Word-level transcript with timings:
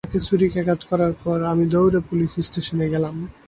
তাকে 0.05 0.19
ছুরিকাঘাত 0.27 0.81
করার 0.89 1.13
পর, 1.23 1.37
আমি 1.51 1.63
দৌড়ে 1.73 1.99
পুলিশ 2.09 2.31
স্টেশনে 2.47 2.85
গেলাম। 2.93 3.15